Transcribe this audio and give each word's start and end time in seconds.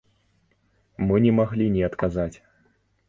Мы 1.07 1.21
не 1.25 1.31
маглі 1.41 1.67
не 1.77 1.83
адказаць. 1.89 2.37